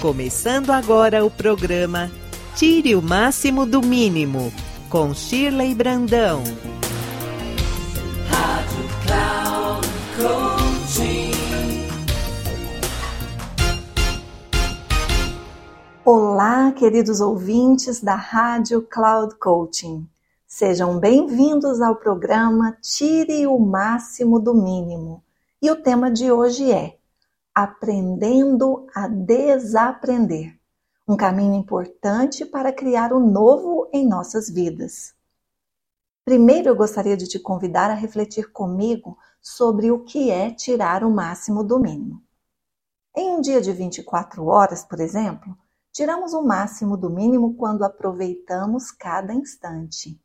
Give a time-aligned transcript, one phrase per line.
[0.00, 2.10] Começando agora o programa
[2.56, 4.50] Tire o Máximo do Mínimo,
[4.88, 6.42] com Shirley Brandão.
[8.26, 9.86] Rádio Cloud.
[16.02, 20.08] Olá, queridos ouvintes da Rádio Cloud Coaching.
[20.46, 25.22] Sejam bem-vindos ao programa Tire o Máximo do Mínimo.
[25.60, 26.96] E o tema de hoje é
[27.62, 30.58] Aprendendo a Desaprender
[31.06, 35.14] um caminho importante para criar o novo em nossas vidas.
[36.24, 41.10] Primeiro, eu gostaria de te convidar a refletir comigo sobre o que é tirar o
[41.10, 42.22] máximo do mínimo.
[43.14, 45.54] Em um dia de 24 horas, por exemplo,
[45.92, 50.18] tiramos o máximo do mínimo quando aproveitamos cada instante.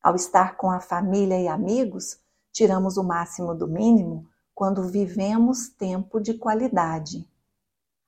[0.00, 2.20] Ao estar com a família e amigos,
[2.52, 7.28] tiramos o máximo do mínimo quando vivemos tempo de qualidade.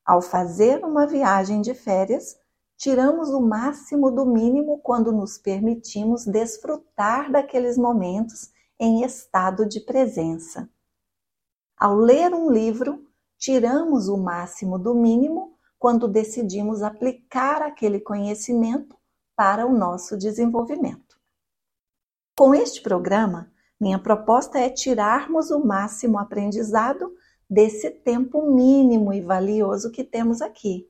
[0.04, 2.38] Ao fazer uma viagem de férias,
[2.76, 10.68] tiramos o máximo do mínimo quando nos permitimos desfrutar daqueles momentos em estado de presença.
[11.76, 13.06] Ao ler um livro,
[13.38, 18.96] tiramos o máximo do mínimo quando decidimos aplicar aquele conhecimento
[19.36, 21.18] para o nosso desenvolvimento.
[22.36, 23.52] Com este programa,
[23.84, 27.14] minha proposta é tirarmos o máximo aprendizado
[27.50, 30.88] desse tempo mínimo e valioso que temos aqui.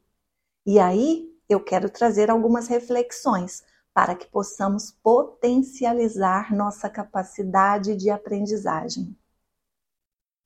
[0.64, 9.18] E aí eu quero trazer algumas reflexões para que possamos potencializar nossa capacidade de aprendizagem.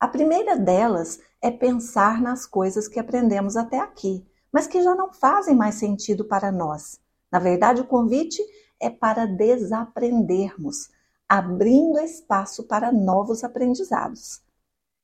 [0.01, 5.13] A primeira delas é pensar nas coisas que aprendemos até aqui, mas que já não
[5.13, 6.99] fazem mais sentido para nós.
[7.31, 8.43] Na verdade, o convite
[8.81, 10.89] é para desaprendermos,
[11.29, 14.43] abrindo espaço para novos aprendizados.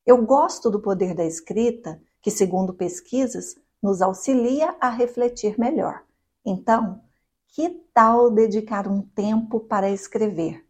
[0.07, 6.03] Eu gosto do poder da escrita, que, segundo pesquisas, nos auxilia a refletir melhor.
[6.45, 7.03] Então,
[7.49, 10.67] que tal dedicar um tempo para escrever?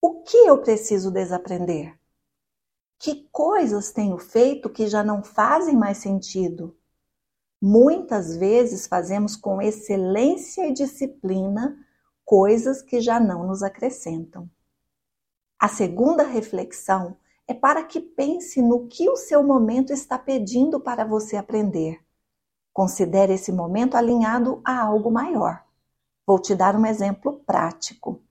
[0.00, 1.98] O que eu preciso desaprender?
[2.98, 6.76] Que coisas tenho feito que já não fazem mais sentido?
[7.60, 11.76] Muitas vezes fazemos com excelência e disciplina
[12.24, 14.48] coisas que já não nos acrescentam.
[15.60, 21.04] A segunda reflexão é para que pense no que o seu momento está pedindo para
[21.04, 22.00] você aprender.
[22.72, 25.62] Considere esse momento alinhado a algo maior.
[26.26, 28.22] Vou te dar um exemplo prático.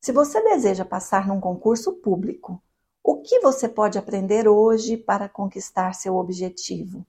[0.00, 2.60] Se você deseja passar num concurso público,
[3.04, 7.06] o que você pode aprender hoje para conquistar seu objetivo?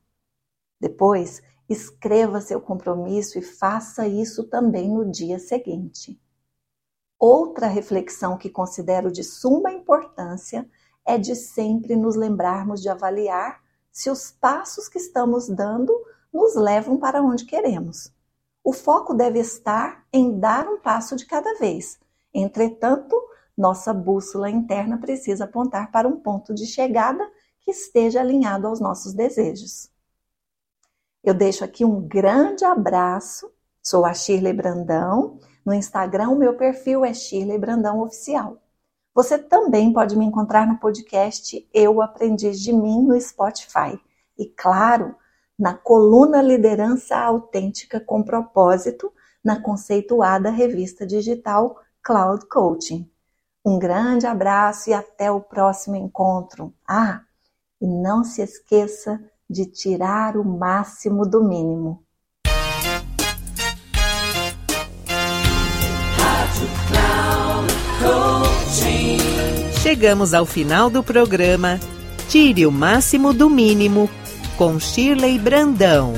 [0.79, 6.21] Depois, escreva seu compromisso e faça isso também no dia seguinte.
[7.19, 10.65] Outra reflexão que considero de suma importância
[11.05, 15.93] é de sempre nos lembrarmos de avaliar se os passos que estamos dando
[16.31, 18.13] nos levam para onde queremos.
[18.63, 21.99] O foco deve estar em dar um passo de cada vez.
[22.33, 23.19] Entretanto,
[23.57, 27.29] nossa bússola interna precisa apontar para um ponto de chegada
[27.59, 29.91] que esteja alinhado aos nossos desejos.
[31.23, 33.51] Eu deixo aqui um grande abraço.
[33.83, 35.39] Sou a Shirley Brandão.
[35.69, 38.57] No Instagram, o meu perfil é Shirley Brandão Oficial.
[39.13, 44.01] Você também pode me encontrar no podcast Eu Aprendiz de Mim no Spotify.
[44.35, 45.15] E claro,
[45.59, 49.13] na coluna Liderança Autêntica com Propósito,
[49.45, 53.07] na conceituada revista digital Cloud Coaching.
[53.63, 56.73] Um grande abraço e até o próximo encontro.
[56.87, 57.21] Ah,
[57.79, 62.03] e não se esqueça de tirar o máximo do mínimo.
[69.81, 71.79] Chegamos ao final do programa
[72.27, 74.09] Tire o Máximo do Mínimo
[74.57, 76.13] com Shirley Brandão.